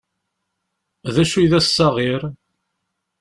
[1.13, 2.21] D acu i d assaɣir?